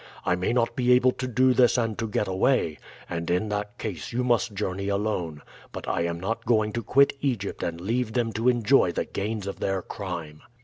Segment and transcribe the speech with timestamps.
[0.25, 3.77] I may not be able to do this and to get away, and in that
[3.77, 8.13] case you must journey alone; but I am not going to quit Egypt and leave
[8.13, 10.41] them to enjoy the gains of their crime."